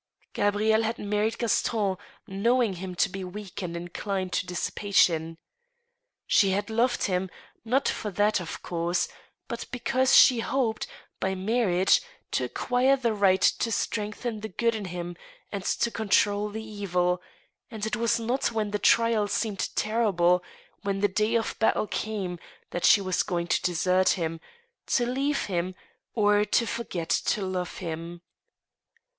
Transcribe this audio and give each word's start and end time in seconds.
Gabrielle 0.33 0.81
had 0.81 0.97
married 0.97 1.37
Gaston, 1.37 1.95
knowing 2.25 2.73
him 2.77 2.95
to 2.95 3.07
be 3.07 3.23
weak 3.23 3.61
and 3.61 3.77
in 3.77 3.89
clined 3.89 4.31
to 4.31 4.47
dissipation. 4.47 5.37
She 6.25 6.49
had 6.49 6.71
loved 6.71 7.03
him, 7.03 7.29
not 7.63 7.87
for 7.87 8.09
that, 8.09 8.39
of 8.39 8.63
course, 8.63 9.07
but 9.47 9.67
because 9.71 10.15
she 10.15 10.39
hoped, 10.39 10.87
by 11.19 11.35
marriage, 11.35 12.01
to 12.31 12.45
acquire 12.45 12.97
the 12.97 13.13
right 13.13 13.43
to. 13.43 13.71
strengthen 13.71 14.39
the 14.39 14.49
good 14.49 14.73
in 14.73 14.85
him 14.85 15.17
and 15.51 15.63
to 15.65 15.91
control 15.91 16.49
the 16.49 16.63
evil; 16.65 17.21
and 17.69 17.85
it 17.85 17.95
was 17.95 18.19
not 18.19 18.51
when 18.51 18.71
the 18.71 18.79
trial 18.79 19.27
seemed 19.27 19.69
terrible, 19.75 20.43
when 20.81 21.01
the 21.01 21.07
day 21.07 21.35
of 21.35 21.55
battle 21.59 21.85
came, 21.85 22.39
that 22.71 22.85
she 22.85 23.01
was 23.01 23.21
going 23.21 23.45
to 23.45 23.61
desert 23.61 24.09
him, 24.09 24.39
to 24.87 25.05
leave 25.05 25.45
him, 25.45 25.75
or 26.15 26.43
to 26.43 26.65
forget 26.65 27.09
to 27.11 27.43
love 27.45 27.77
him. 27.77 28.23